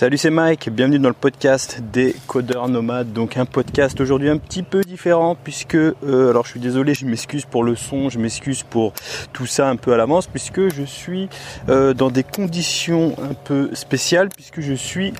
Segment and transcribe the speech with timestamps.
[0.00, 3.12] Salut, c'est Mike, bienvenue dans le podcast des codeurs nomades.
[3.12, 7.04] Donc un podcast aujourd'hui un petit peu différent puisque, euh, alors je suis désolé, je
[7.04, 8.94] m'excuse pour le son, je m'excuse pour
[9.34, 11.28] tout ça un peu à l'avance puisque je suis
[11.68, 15.12] euh, dans des conditions un peu spéciales puisque je suis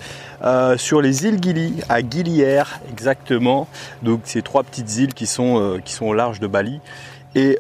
[0.45, 3.68] euh, sur les îles Gili, à Gilière exactement.
[4.02, 6.80] Donc ces trois petites îles qui sont, qui sont au large de Bali.
[7.34, 7.58] Et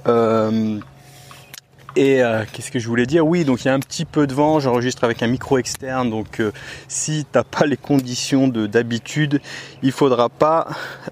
[1.96, 3.26] et euh, qu'est-ce que je voulais dire?
[3.26, 6.10] Oui, donc il y a un petit peu de vent, j'enregistre avec un micro externe,
[6.10, 6.52] donc euh,
[6.88, 9.40] si t'as pas les conditions d'habitude,
[9.82, 10.68] il faudra pas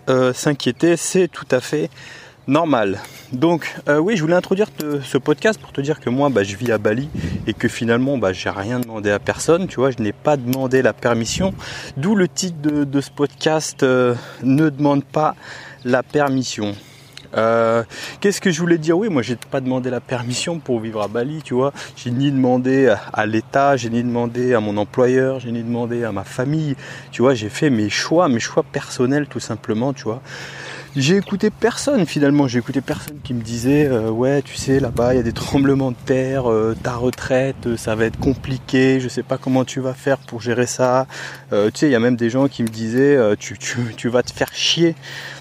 [0.08, 1.90] euh, s'inquiéter, c'est tout à fait
[2.46, 2.98] normal.
[3.32, 4.68] Donc oui, je voulais introduire
[5.04, 7.10] ce podcast pour te dire que moi, bah, je vis à Bali
[7.46, 10.80] et que finalement, bah, j'ai rien demandé à personne, tu vois, je n'ai pas demandé
[10.80, 11.52] la permission,
[11.98, 15.34] d'où le titre de, de ce podcast ne demande pas
[15.84, 16.74] la permission.
[17.36, 17.82] Euh,
[18.20, 18.96] qu'est-ce que je voulais dire?
[18.96, 21.72] Oui, moi j'ai pas demandé la permission pour vivre à Bali, tu vois.
[21.96, 26.12] J'ai ni demandé à l'État, j'ai ni demandé à mon employeur, j'ai ni demandé à
[26.12, 26.76] ma famille.
[27.12, 30.22] Tu vois, j'ai fait mes choix, mes choix personnels tout simplement, tu vois
[30.96, 35.14] j'ai écouté personne finalement, j'ai écouté personne qui me disait euh, ouais tu sais là-bas
[35.14, 38.98] il y a des tremblements de terre, euh, ta retraite euh, ça va être compliqué,
[39.00, 41.06] je sais pas comment tu vas faire pour gérer ça.
[41.50, 44.22] tu sais il y a même des gens qui me disaient tu, tu, tu, vas
[44.22, 44.94] te faire chier.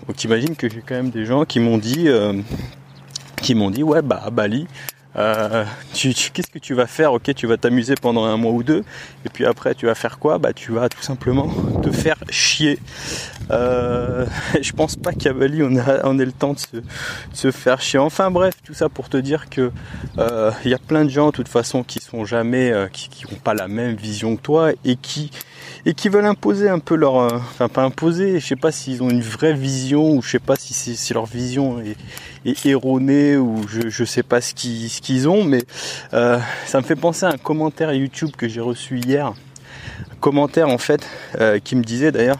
[0.08, 2.08] Donc t'imagines que j'ai quand même des gens qui m'ont dit
[3.42, 4.67] qui m'ont dit ouais bah à Bali
[5.18, 8.84] euh, qu'est-ce que tu vas faire Ok, tu vas t'amuser pendant un mois ou deux,
[9.26, 11.48] et puis après, tu vas faire quoi Bah, tu vas tout simplement
[11.82, 12.80] te faire chier.
[13.52, 14.26] Euh,
[14.62, 16.84] je pense pas qu'à Bali on a on ait le temps de
[17.34, 18.00] se, faire chier.
[18.00, 19.72] Enfin bref, tout ça pour te dire que
[20.18, 23.10] euh, il y a plein de gens, de toute façon, qui sont jamais, euh, qui,
[23.10, 25.32] qui ont pas la même vision que toi et qui
[25.88, 29.09] et qui veulent imposer un peu leur, enfin pas imposer, je sais pas s'ils ont
[29.09, 31.81] une vraie vision ou je sais pas si, leur vision
[32.45, 35.63] est, erronée ou je, je sais pas ce qu'ils ce qu'ils ont, mais
[36.13, 39.27] euh, ça me fait penser à un commentaire YouTube que j'ai reçu hier.
[40.11, 41.08] Un commentaire en fait
[41.39, 42.39] euh, qui me disait d'ailleurs,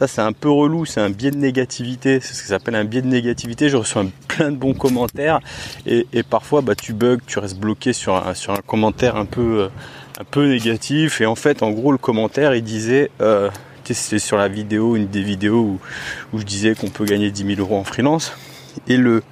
[0.00, 2.84] ça c'est un peu relou, c'est un biais de négativité, c'est ce que s'appelle un
[2.84, 3.68] biais de négativité.
[3.68, 5.38] Je reçois plein de bons commentaires
[5.86, 9.62] et, parfois bah, tu bugs, tu restes bloqué sur un, sur un commentaire un peu,
[9.62, 9.68] euh,
[10.18, 11.20] un peu négatif.
[11.20, 13.50] Et en fait, en gros, le commentaire il disait, euh,
[13.84, 15.80] c'était sur la vidéo, une des vidéos où,
[16.32, 18.32] où je disais qu'on peut gagner 10 000 euros en freelance.
[18.86, 19.22] Et le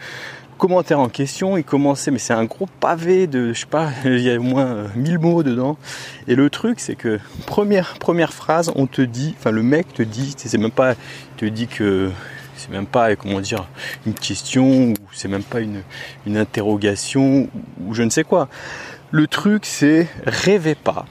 [0.57, 4.21] commentaire en question, il commençait, mais c'est un gros pavé de, je sais pas, il
[4.21, 5.77] y a au moins 1000 mots dedans.
[6.29, 10.03] Et le truc, c'est que première première phrase, on te dit, enfin le mec te
[10.03, 12.11] dit, c'est même pas, il te dit que
[12.57, 13.67] c'est même pas, comment dire,
[14.07, 15.83] une question ou c'est même pas une,
[16.27, 17.49] une interrogation
[17.85, 18.49] ou je ne sais quoi.
[19.17, 21.07] Le truc, c'est rêvez pas,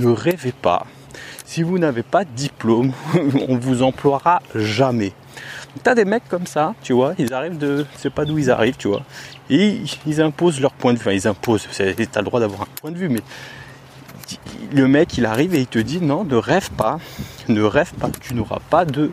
[0.00, 0.84] ne rêvez pas.
[1.44, 2.90] Si vous n'avez pas de diplôme,
[3.48, 5.12] on vous emploiera jamais.
[5.84, 8.76] T'as des mecs comme ça, tu vois, ils arrivent de, c'est pas d'où ils arrivent,
[8.76, 9.04] tu vois,
[9.48, 11.04] et ils imposent leur point de vue.
[11.04, 11.68] Enfin, ils imposent.
[11.70, 13.22] T'as le droit d'avoir un point de vue, mais
[14.72, 16.98] le mec, il arrive et il te dit non, ne rêve pas,
[17.46, 18.10] ne rêve pas.
[18.20, 19.12] Tu n'auras pas de,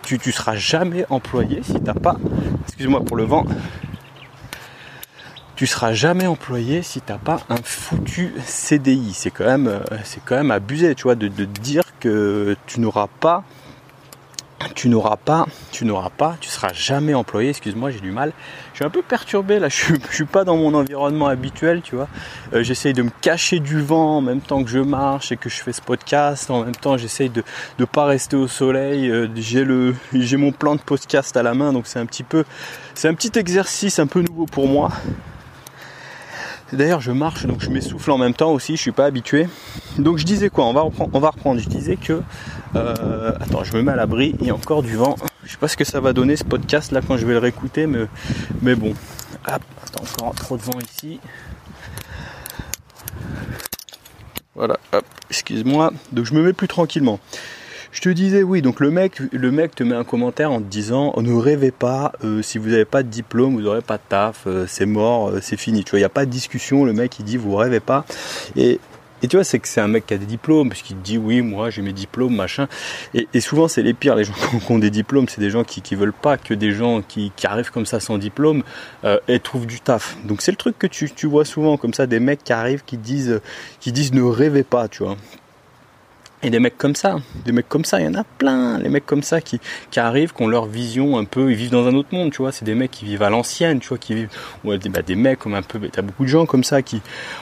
[0.00, 2.16] tu, tu seras jamais employé si t'as pas,
[2.66, 3.44] excuse-moi pour le vent,
[5.56, 9.12] tu seras jamais employé si t'as pas un foutu CDI.
[9.14, 13.08] C'est quand même, euh, c'est quand même abusé, tu vois, de, dire que tu n'auras
[13.20, 13.44] pas
[14.74, 17.50] tu n'auras pas, tu n'auras pas, tu seras jamais employé.
[17.50, 18.32] Excuse-moi, j'ai du mal.
[18.72, 19.68] Je suis un peu perturbé là.
[19.74, 22.08] Je suis, suis pas dans mon environnement habituel, tu vois.
[22.54, 25.50] Euh, j'essaye de me cacher du vent en même temps que je marche et que
[25.50, 26.50] je fais ce podcast.
[26.50, 27.42] En même temps, j'essaye de
[27.78, 29.10] ne pas rester au soleil.
[29.10, 32.24] Euh, j'ai le, j'ai mon plan de podcast à la main, donc c'est un petit
[32.24, 32.44] peu,
[32.94, 34.90] c'est un petit exercice un peu nouveau pour moi.
[36.74, 39.48] D'ailleurs, je marche, donc je m'essouffle en même temps aussi, je suis pas habitué.
[39.98, 41.60] Donc je disais quoi on va, reprendre, on va reprendre.
[41.60, 42.20] Je disais que...
[42.74, 45.14] Euh, attends, je me mets à l'abri, il y a encore du vent.
[45.44, 47.38] Je sais pas ce que ça va donner ce podcast là quand je vais le
[47.38, 48.94] réécouter, mais, bon.
[49.46, 51.20] Hop, attends, encore trop de vent ici.
[54.54, 55.92] Voilà, hop, excuse-moi.
[56.12, 57.20] Donc je me mets plus tranquillement.
[57.94, 60.66] Je te disais oui, donc le mec, le mec te met un commentaire en te
[60.66, 63.98] disant oh, ne rêvez pas, euh, si vous n'avez pas de diplôme, vous n'aurez pas
[63.98, 65.84] de taf, euh, c'est mort, euh, c'est fini.
[65.84, 68.04] Tu vois, il n'y a pas de discussion, le mec il dit vous rêvez pas.
[68.56, 68.80] Et
[69.22, 71.18] tu vois, c'est que c'est un mec qui a des diplômes, parce qu'il te dit
[71.18, 72.66] oui, moi j'ai mes diplômes, machin.
[73.14, 74.34] Et, souvent, c'est les pires, les gens
[74.66, 77.30] qui ont des diplômes, c'est des gens qui, qui veulent pas que des gens qui,
[77.44, 78.64] arrivent comme ça sans diplôme
[79.28, 80.16] et trouvent du taf.
[80.24, 82.82] Donc c'est le truc que tu, tu vois souvent, comme ça, des mecs qui arrivent,
[82.84, 83.40] qui disent,
[83.78, 85.16] qui disent ne rêvez pas, tu vois.
[86.44, 88.78] Et des mecs comme ça, des mecs comme ça, il y en a plein.
[88.78, 89.60] Les mecs comme ça qui,
[89.90, 92.42] qui arrivent, qui ont leur vision un peu, ils vivent dans un autre monde, tu
[92.42, 92.52] vois.
[92.52, 94.28] C'est des mecs qui vivent à l'ancienne, tu vois, qui vivent,
[94.62, 97.00] bah, des mecs comme un peu, bah, t'as beaucoup de gens comme ça qui,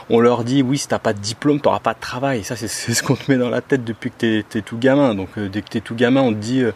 [0.08, 2.44] on leur dit, oui, si t'as pas de diplôme, t'auras pas de travail.
[2.44, 5.16] Ça, c'est ce qu'on te met dans la tête depuis que t'es es tout gamin.
[5.16, 6.70] Donc, euh, dès que t'es tout gamin, on te dit, euh,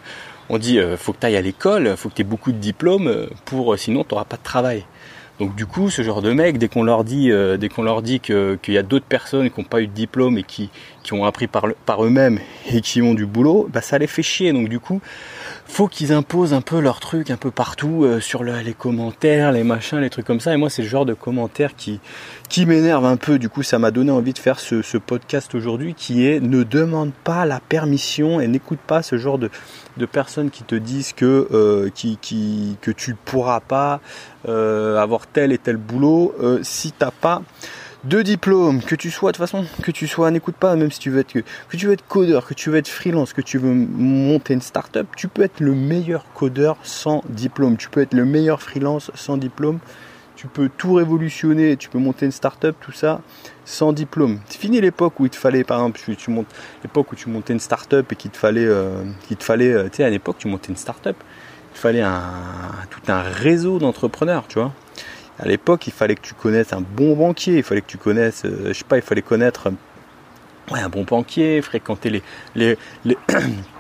[0.49, 3.79] on dit, euh, faut que t'ailles à l'école, faut que t'aies beaucoup de diplômes, pour,
[3.79, 4.85] sinon t'auras pas de travail.
[5.39, 8.21] Donc du coup, ce genre de mec, dès qu'on leur dit, dès qu'on leur dit
[8.21, 10.71] qu'il y a d'autres personnes qui n'ont pas eu de diplôme et qui,
[11.07, 14.53] qui ont appris par, eux-mêmes et qui ont du boulot, bah ça les fait chier.
[14.53, 15.01] Donc du coup,
[15.67, 19.63] faut qu'ils imposent un peu leur truc un peu partout euh, sur les commentaires, les
[19.63, 20.53] machins, les trucs comme ça.
[20.53, 22.01] Et moi, c'est le genre de commentaires qui
[22.49, 23.39] qui m'énerve un peu.
[23.39, 27.13] Du coup, ça m'a donné envie de faire ce, podcast aujourd'hui, qui est ne demande
[27.25, 29.51] pas la permission et n'écoute pas ce genre de,
[30.07, 34.01] personnes qui te disent que euh, qui, qui, que tu ne pourras pas
[34.49, 37.43] euh, avoir tel et tel boulot euh, si t'as pas
[38.09, 41.01] de diplôme, que tu sois de toute façon, que tu sois, n'écoute pas, même si
[41.01, 43.59] tu veux être que tu veux être codeur, que tu veux être freelance, que tu
[43.59, 48.15] veux monter une start-up, tu peux être le meilleur codeur sans diplôme, tu peux être
[48.15, 49.81] le meilleur freelance sans diplôme,
[50.37, 53.21] tu peux tout révolutionner, tu peux monter une start-up, tout ça
[53.65, 54.39] sans diplôme.
[54.49, 56.47] Fini l'époque où il te fallait, par exemple, tu, montes
[56.85, 59.89] l'époque où tu montais une start-up et qu'il te fallait, euh, qu'il te fallait, euh,
[59.89, 61.17] tu sais, à l'époque tu montais une start-up,
[61.73, 62.23] il te fallait un,
[62.89, 64.73] tout un réseau d'entrepreneurs, tu vois
[65.39, 68.45] à l'époque, il fallait que tu connaisses un bon banquier, il fallait que tu connaisses,
[68.45, 69.69] euh, je sais pas, il fallait connaître
[70.73, 72.23] un bon banquier, fréquenter les,
[72.55, 73.17] les, les,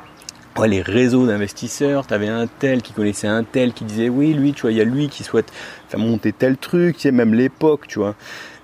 [0.64, 2.06] les réseaux d'investisseurs.
[2.06, 4.78] Tu avais un tel qui connaissait un tel qui disait oui, lui, tu vois, il
[4.78, 5.52] y a lui qui souhaite
[5.88, 8.14] faire monter tel truc, tu même l'époque, tu vois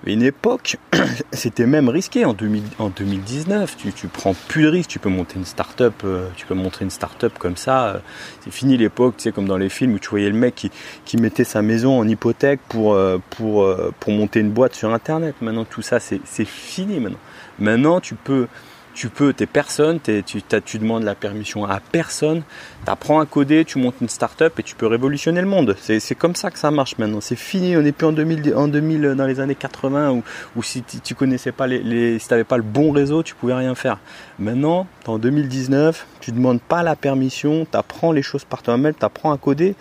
[0.05, 0.79] une époque,
[1.33, 3.77] c'était même risqué en, 2019.
[3.77, 4.91] Tu, tu prends plus de risques.
[4.91, 7.87] Tu peux monter une start-up, euh, tu peux montrer une start-up comme ça.
[7.87, 7.99] Euh,
[8.41, 10.71] c'est fini l'époque, tu sais, comme dans les films où tu voyais le mec qui,
[11.05, 13.69] qui mettait sa maison en hypothèque pour, euh, pour,
[14.01, 15.37] pour monter une boîte sur Internet.
[15.41, 17.19] Maintenant, tout ça, c'est fini maintenant.
[17.59, 18.49] Maintenant, tu peux
[18.95, 22.43] tu peux, t'es personne, tu, demandes la permission à personne,
[22.85, 25.77] tu apprends à coder, tu montes une start-up et tu peux révolutionner le monde.
[25.81, 27.21] C'est comme ça que ça marche maintenant.
[27.21, 30.23] C'est fini, on n'est plus en 2000, en 2000 dans les années 80 où,
[30.57, 33.55] où si tu connaissais pas les, les si t'avais pas le bon réseau, tu pouvais
[33.55, 33.99] rien faire.
[34.39, 39.05] Maintenant, en 2019, tu demandes pas la permission, tu apprends les choses par toi-même, tu
[39.05, 39.75] apprends à coder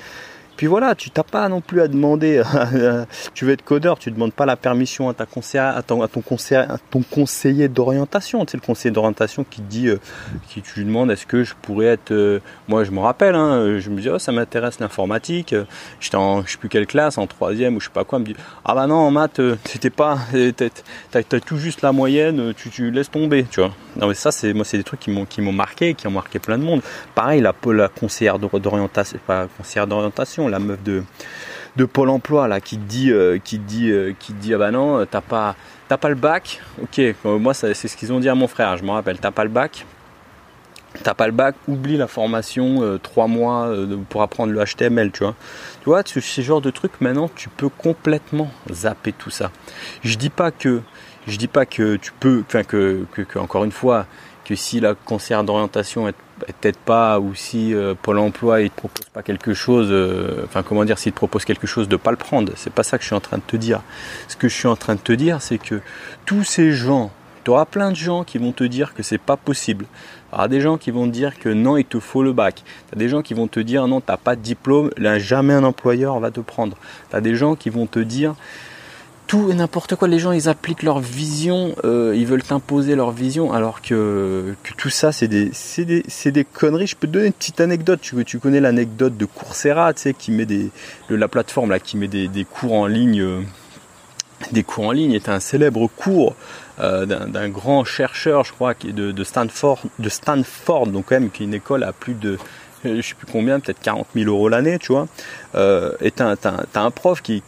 [0.61, 2.43] puis voilà, tu t'as pas non plus à demander,
[3.33, 7.01] tu veux être codeur, tu demandes pas la permission à ta à ton, à ton
[7.01, 8.45] conseiller, d'orientation.
[8.47, 9.97] C'est le conseiller d'orientation qui te dit, euh,
[10.49, 13.79] qui tu lui demandes est-ce que je pourrais être, euh, moi je me rappelle, hein,
[13.79, 15.55] je me dis oh ça m'intéresse l'informatique,
[15.99, 18.25] j'étais en, je sais plus quelle classe, en troisième ou je sais pas quoi, me
[18.25, 20.19] dit ah bah non en maths c'était pas,
[21.11, 23.71] t'as as tout juste la moyenne, tu, tu laisses tomber, tu vois.
[23.95, 26.11] Non mais ça c'est moi c'est des trucs qui m'ont qui m'ont marqué, qui ont
[26.11, 26.83] marqué plein de monde.
[27.15, 31.03] Pareil la, la conseillère d'orientation, pas conseillère d'orientation la meuf de,
[31.75, 34.71] de Pôle emploi là qui te dit euh, qui dit euh, qui dit ah bah
[34.71, 35.55] non t'as pas
[35.87, 36.61] t'as pas le bac.
[36.81, 39.19] Ok euh, moi c'est ce qu'ils ont dit à mon frère je me rappelle.
[39.19, 39.85] T'as pas le bac.
[41.03, 43.73] T'as pas le bac oublie la formation trois mois
[44.09, 45.35] pour apprendre le HTML tu vois.
[45.79, 49.51] Tu vois ce genre de trucs maintenant tu peux complètement zapper tout ça.
[50.03, 50.81] Je dis pas que
[51.27, 54.05] je dis pas que tu peux enfin que, que encore une fois
[54.43, 56.15] que si la conseillère d'orientation est
[56.47, 60.63] peut-être pas ou si euh, Pôle Emploi il te propose pas quelque chose, euh, enfin
[60.63, 63.03] comment dire, s'il te propose quelque chose de pas le prendre, c'est pas ça que
[63.03, 63.81] je suis en train de te dire.
[64.27, 65.81] Ce que je suis en train de te dire, c'est que
[66.25, 67.11] tous ces gens,
[67.43, 69.85] tu auras plein de gens qui vont te dire que c'est pas possible.
[70.31, 72.33] Il y aura des gens qui vont te dire que non, il te faut le
[72.33, 72.63] bac.
[72.65, 75.53] Tu as des gens qui vont te dire non, t'as pas de diplôme, là jamais
[75.53, 76.77] un employeur va te prendre.
[77.09, 78.35] Tu as des gens qui vont te dire
[79.31, 80.09] tout et n'importe quoi.
[80.09, 84.89] Les gens, ils appliquent leur vision, euh, ils veulent t'imposer leur vision, alors que, tout
[84.89, 86.87] ça, c'est des, des, des, conneries.
[86.87, 88.01] Je peux te donner une petite anecdote.
[88.01, 90.69] Tu, tu connais l'anecdote de Coursera, tu sais, qui met des,
[91.09, 93.21] la plateforme là, qui met des, cours en ligne.
[93.21, 93.39] Euh,
[94.51, 96.35] des cours en ligne est un célèbre cours
[96.81, 101.29] euh, d'un grand chercheur, je crois, qui est de, Stanford, de Stanford, donc quand même
[101.29, 102.37] qui est une école à plus de,
[102.83, 105.07] je sais plus combien, peut-être 40 000 euros l'année, tu vois.
[106.01, 106.35] et t'as
[106.75, 107.43] un prof qui,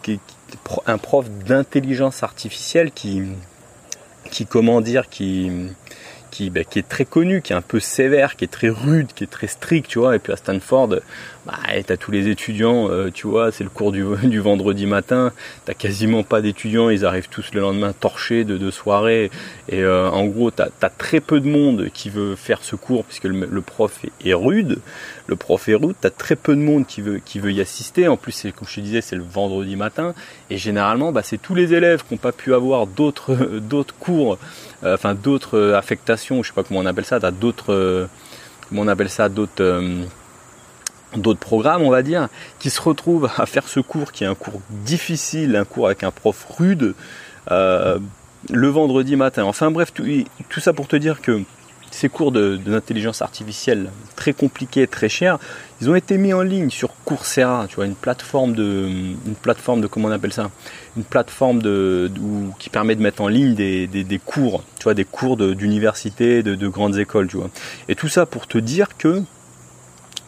[0.85, 3.23] un prof d'intelligence artificielle qui,
[4.31, 5.51] qui comment dire, qui,
[6.33, 9.09] qui, bah, qui, est très connu, qui est un peu sévère, qui est très rude,
[9.13, 10.15] qui est très strict, tu vois.
[10.15, 10.95] Et puis à Stanford,
[11.45, 14.03] bah, t'as tous les étudiants, euh, tu vois, c'est le cours du,
[14.39, 15.31] vendredi matin,
[15.65, 19.29] t'as quasiment pas d'étudiants, ils arrivent tous le lendemain torchés de, soirée,
[19.69, 23.05] et euh, en gros, t'as as très peu de monde qui veut faire ce cours,
[23.05, 24.79] puisque le, prof est, rude,
[25.27, 28.07] le prof est rude, t'as très peu de monde qui veut, qui veut y assister,
[28.07, 30.15] en plus, comme je te disais, c'est le vendredi matin,
[30.49, 33.35] et généralement, bah, c'est tous les élèves qui n'ont pas pu avoir d'autres
[33.99, 34.39] cours,
[34.85, 38.07] enfin d'autres affectations, je sais pas comment on appelle ça, t'as d'autres,
[38.69, 39.81] comment on appelle ça, d'autres
[41.17, 44.35] d'autres programmes, on va dire, qui se retrouvent à faire ce cours qui est un
[44.35, 46.95] cours difficile, un cours avec un prof rude,
[47.51, 47.99] euh,
[48.51, 49.43] le vendredi matin.
[49.43, 51.41] Enfin bref, tout, ça pour te dire que
[51.93, 55.37] ces cours de, l'intelligence artificielle très compliqués, très chers,
[55.79, 58.87] ils ont été mis en ligne sur Coursera, tu vois, une plateforme de,
[59.27, 60.49] une plateforme de comment on appelle ça,
[60.97, 62.09] une plateforme de,
[62.57, 66.67] qui permet de mettre en ligne des, cours, tu vois, des cours d'université, de, de
[66.67, 67.51] grandes écoles, tu vois.
[67.87, 69.21] Et tout ça pour te dire que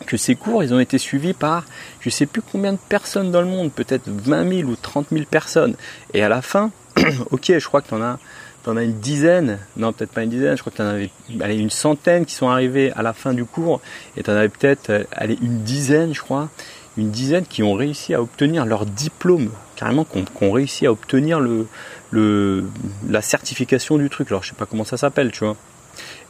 [0.05, 1.63] que ces cours, ils ont été suivis par
[2.01, 5.23] je sais plus combien de personnes dans le monde, peut-être 20 000 ou 30 000
[5.25, 5.75] personnes.
[6.13, 6.69] Et à la fin,
[7.31, 8.19] ok, je crois que tu en as,
[8.65, 11.69] t'en as une dizaine, non peut-être pas une dizaine, je crois que t'en avais une
[11.69, 13.79] centaine qui sont arrivés à la fin du cours,
[14.17, 15.03] et t'en avais peut-être euh,
[15.39, 16.49] une dizaine, je crois,
[16.97, 21.39] une dizaine qui ont réussi à obtenir leur diplôme, carrément qui ont, réussi à obtenir
[21.39, 21.67] le,
[22.09, 22.65] le,
[23.07, 24.29] la certification du truc.
[24.29, 25.57] Alors je sais pas comment ça s'appelle, tu vois.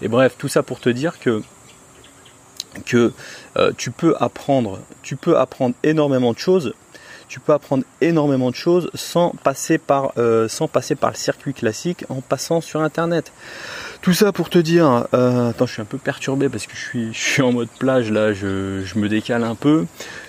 [0.02, 1.42] Et bref, tout ça pour te dire que
[2.86, 3.14] que
[3.56, 6.74] euh, tu peux apprendre, tu peux apprendre énormément de choses
[7.28, 11.54] tu peux apprendre énormément de choses sans passer par, euh, sans passer par le circuit
[11.54, 13.32] classique en passant sur internet.
[14.02, 16.82] Tout ça pour te dire, euh, attends je suis un peu perturbé parce que je
[16.82, 19.86] suis, je suis en mode plage là, je, je me décale un peu.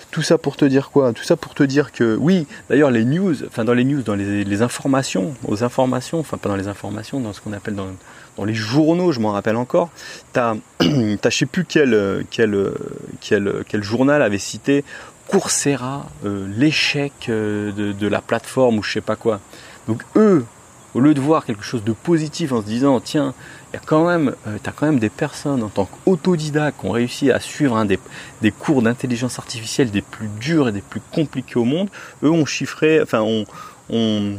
[0.09, 1.11] Tout ça pour te dire quoi?
[1.13, 4.15] Tout ça pour te dire que oui, d'ailleurs les news, enfin dans les news, dans
[4.15, 7.89] les, informations, aux informations, enfin pas dans les informations, dans ce qu'on appelle dans,
[8.37, 9.89] dans les journaux, je m'en rappelle encore,
[10.31, 12.71] t'as, t'as je sais plus quel, quel,
[13.19, 14.85] quel, quel journal avait cité
[15.27, 19.39] Coursera, euh, l'échec euh, de, la plateforme ou je sais pas quoi.
[19.87, 20.45] Donc eux,
[20.93, 23.33] au lieu de voir quelque chose de positif en se disant tiens,
[23.71, 26.91] il y a quand même, euh, quand même des personnes en tant qu'autodidactes qui ont
[26.91, 27.99] réussi à suivre des,
[28.41, 31.89] des, cours d'intelligence artificielle des plus durs et des plus compliqués au monde.
[32.23, 33.45] Eux ont chiffré, enfin on,
[33.89, 34.37] on,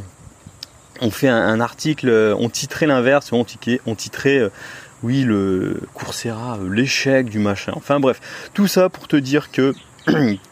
[1.01, 3.45] on fait un, article, on titrait l'inverse, on
[3.85, 3.95] on
[5.01, 7.71] oui le Coursera, l'échec du machin.
[7.75, 8.19] Enfin bref,
[8.53, 9.73] tout ça pour te dire que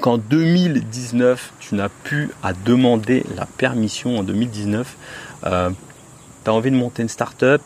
[0.00, 4.96] qu'en 2019, tu n'as plus à demander la permission en 2019.
[5.44, 5.70] Euh,
[6.44, 7.62] tu as envie de monter une start-up,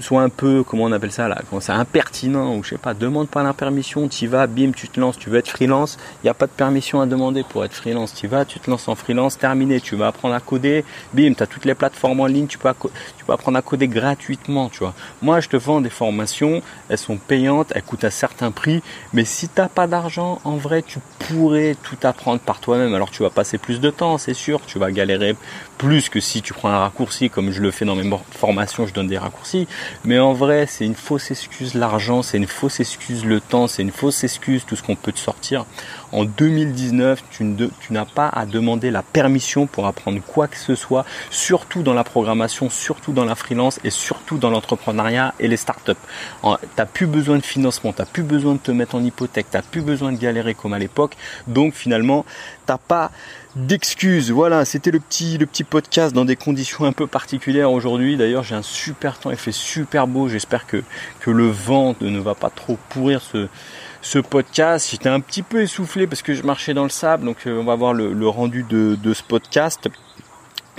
[0.00, 3.28] soit un peu, comment on appelle ça là, c'est impertinent ou je sais pas, demande
[3.28, 6.30] pas la permission, tu vas, bim, tu te lances, tu veux être freelance, il n'y
[6.30, 8.94] a pas de permission à demander pour être freelance, tu vas, tu te lances en
[8.94, 12.46] freelance, terminé, tu vas apprendre à coder, bim, tu as toutes les plateformes en ligne,
[12.46, 12.72] tu peux,
[13.16, 14.94] tu peux apprendre à coder gratuitement, tu vois.
[15.22, 19.24] Moi, je te vends des formations, elles sont payantes, elles coûtent un certain prix, mais
[19.24, 22.94] si t'as pas d'argent, en vrai, tu pourrais tout apprendre par toi-même.
[22.94, 25.36] Alors tu vas passer plus de temps, c'est sûr, tu vas galérer
[25.76, 28.92] plus que si tu prends un raccourci, comme je le fais dans mes formations, je
[28.92, 29.66] donne des raccourcis.
[30.04, 33.82] Mais en vrai, c'est une fausse excuse l'argent, c'est une fausse excuse le temps, c'est
[33.82, 35.66] une fausse excuse tout ce qu'on peut te sortir.
[36.12, 37.44] En 2019, tu,
[37.90, 42.04] n'as pas à demander la permission pour apprendre quoi que ce soit, surtout dans la
[42.04, 45.92] programmation, surtout dans la freelance et surtout dans l'entrepreneuriat et les startups.
[46.42, 49.46] Tu n'as plus besoin de financement, tu n'as plus besoin de te mettre en hypothèque,
[49.50, 51.16] tu n'as plus besoin de galérer comme à l'époque.
[51.46, 52.24] Donc finalement,
[52.66, 53.10] tu n'as pas
[53.58, 54.30] d'excuses.
[54.30, 58.16] Voilà, c'était le petit, le petit podcast dans des conditions un peu particulières aujourd'hui.
[58.16, 60.28] D'ailleurs, j'ai un super temps, il fait super beau.
[60.28, 60.82] J'espère que,
[61.26, 63.48] le vent ne va pas trop pourrir ce,
[64.00, 64.88] ce podcast.
[64.90, 67.64] J'étais un petit peu essoufflé parce que je marchais dans le sable, donc euh, on
[67.64, 69.90] va voir le, rendu de, ce podcast.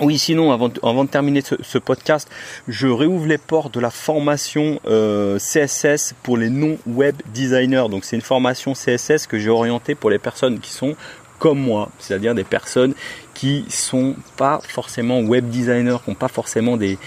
[0.01, 2.29] Oui, sinon, avant, avant de terminer ce, podcast,
[2.69, 7.85] je réouvre les portes de la formation euh, CSS pour les non-web designers.
[7.91, 10.95] Donc, c'est une formation CSS que j'ai orientée pour les personnes qui sont
[11.39, 12.93] comme moi, c'est-à-dire des personnes
[13.39, 16.97] qui sont pas forcément web designers, qui n'ont pas forcément des,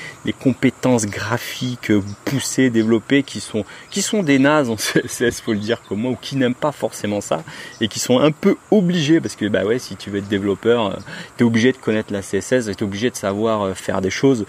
[0.40, 1.92] compétences graphiques
[2.24, 6.12] poussées, développées, qui sont qui sont des nazes en CSS, faut le dire comme moi,
[6.12, 7.44] ou qui n'aiment pas forcément ça
[7.82, 10.86] et qui sont un peu obligés parce que bah ouais, si tu veux être développeur,
[10.86, 10.96] euh,
[11.36, 14.08] tu es obligé de connaître la CSS, tu es obligé de savoir euh, faire des
[14.08, 14.46] choses,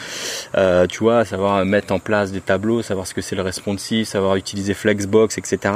[0.55, 4.05] euh, tu vois, savoir mettre en place des tableaux, savoir ce que c'est le responsive,
[4.05, 5.73] savoir utiliser Flexbox, etc.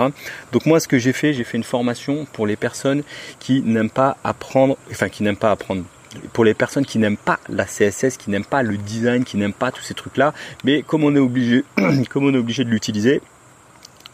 [0.54, 3.04] Donc moi, ce que j'ai fait, j'ai fait une formation pour les personnes
[3.40, 5.84] qui n'aiment pas apprendre, enfin qui n'aiment pas apprendre
[6.34, 9.54] pour les personnes qui n'aiment pas la CSS, qui n'aiment pas le design, qui n'aiment
[9.54, 10.34] pas tous ces trucs-là,
[10.64, 13.22] mais comme on est obligé, de l'utiliser,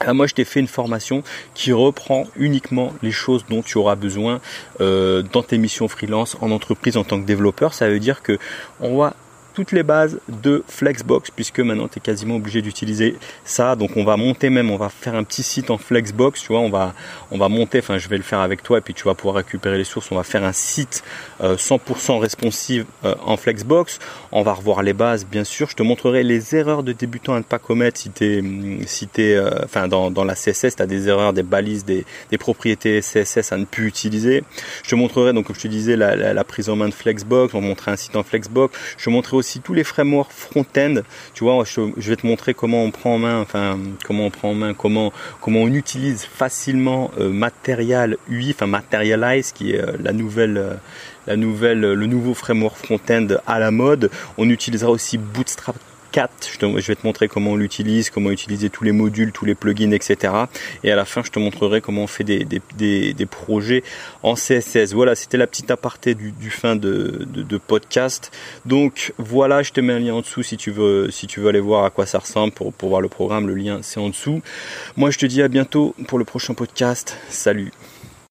[0.07, 3.95] euh, moi, je t'ai fait une formation qui reprend uniquement les choses dont tu auras
[3.95, 4.41] besoin
[4.81, 7.73] euh, dans tes missions freelance en entreprise en tant que développeur.
[7.73, 8.37] Ça veut dire que
[8.79, 9.15] on va
[9.53, 13.75] toutes les bases de Flexbox puisque maintenant tu es quasiment obligé d'utiliser ça.
[13.75, 16.61] Donc on va monter même, on va faire un petit site en Flexbox, tu vois,
[16.61, 16.93] on va
[17.31, 19.35] on va monter, enfin je vais le faire avec toi et puis tu vas pouvoir
[19.35, 20.11] récupérer les sources.
[20.11, 21.03] On va faire un site
[21.41, 23.99] 100% euh, responsive euh, en Flexbox.
[24.31, 25.69] On va revoir les bases bien sûr.
[25.69, 28.43] Je te montrerai les erreurs de débutant à ne pas commettre si tu es
[28.87, 32.37] si euh, enfin dans, dans la CSS, tu as des erreurs, des balises, des, des
[32.37, 34.43] propriétés CSS à ne plus utiliser.
[34.83, 37.53] Je te montrerai donc comme je te disais la, la, prise en main de Flexbox,
[37.53, 38.77] on va montrer un site en Flexbox.
[38.97, 41.01] Je te montrerai aussi tous les frameworks front-end.
[41.33, 44.51] Tu vois, je, vais te montrer comment on prend en main, enfin comment on prend
[44.51, 49.93] en main, comment comment on utilise facilement euh, Material UI, enfin Materialize, qui est euh,
[49.99, 50.73] la nouvelle euh,
[51.27, 54.09] la nouvelle, le nouveau framework front-end à la mode.
[54.37, 55.75] On utilisera aussi Bootstrap
[56.15, 59.91] je, vais te montrer comment on l'utilise, comment utiliser tous les modules, tous les plugins,
[59.91, 60.33] etc.
[60.83, 63.83] Et à la fin, je te montrerai comment on fait des, projets
[64.21, 64.93] en CSS.
[64.93, 68.31] Voilà, c'était la petite aparté du, fin de, podcast.
[68.65, 71.49] Donc voilà, je te mets un lien en dessous si tu veux, si tu veux
[71.49, 73.47] aller voir à quoi ça ressemble pour voir le programme.
[73.47, 74.41] Le lien, c'est en dessous.
[74.97, 77.17] Moi, je te dis à bientôt pour le prochain podcast.
[77.29, 77.71] Salut